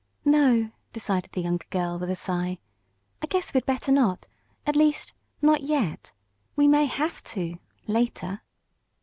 [0.25, 2.57] "No," decided the younger girl, with a sigh.
[3.21, 4.27] "I guess we'd better not.
[4.65, 6.11] At least not yet.
[6.55, 8.41] We may have to later."